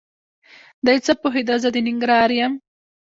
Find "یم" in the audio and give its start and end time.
2.39-2.53